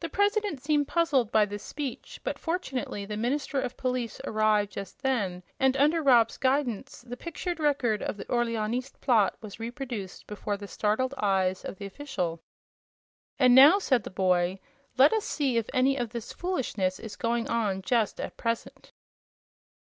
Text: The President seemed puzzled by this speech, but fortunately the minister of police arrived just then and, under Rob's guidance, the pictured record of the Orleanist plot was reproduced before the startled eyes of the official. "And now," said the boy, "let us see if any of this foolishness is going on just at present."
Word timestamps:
The 0.00 0.08
President 0.08 0.62
seemed 0.62 0.88
puzzled 0.88 1.30
by 1.30 1.44
this 1.44 1.62
speech, 1.62 2.18
but 2.24 2.38
fortunately 2.38 3.04
the 3.04 3.18
minister 3.18 3.60
of 3.60 3.76
police 3.76 4.18
arrived 4.24 4.72
just 4.72 5.02
then 5.02 5.42
and, 5.60 5.76
under 5.76 6.02
Rob's 6.02 6.38
guidance, 6.38 7.02
the 7.02 7.14
pictured 7.18 7.60
record 7.60 8.02
of 8.02 8.16
the 8.16 8.24
Orleanist 8.24 9.02
plot 9.02 9.36
was 9.42 9.60
reproduced 9.60 10.26
before 10.26 10.56
the 10.56 10.66
startled 10.66 11.12
eyes 11.18 11.62
of 11.62 11.76
the 11.76 11.84
official. 11.84 12.42
"And 13.38 13.54
now," 13.54 13.78
said 13.78 14.04
the 14.04 14.08
boy, 14.10 14.60
"let 14.96 15.12
us 15.12 15.26
see 15.26 15.58
if 15.58 15.66
any 15.74 15.98
of 15.98 16.08
this 16.08 16.32
foolishness 16.32 16.98
is 16.98 17.14
going 17.14 17.46
on 17.46 17.82
just 17.82 18.18
at 18.22 18.38
present." 18.38 18.92